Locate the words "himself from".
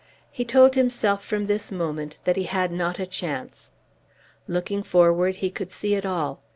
0.73-1.45